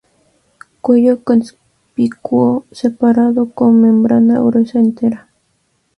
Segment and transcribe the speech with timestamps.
[0.81, 5.29] Cuello conspicuo, separado, con membrana gruesa, entera.